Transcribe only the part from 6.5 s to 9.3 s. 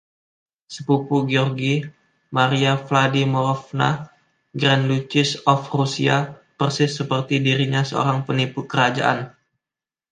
persis seperti dirinya, seorang penipu kerajaan.